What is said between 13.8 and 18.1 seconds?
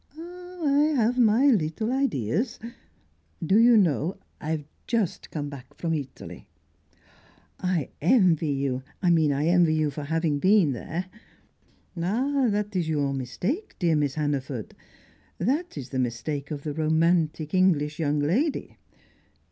Miss Hannaford! That is the mistake of the romantic English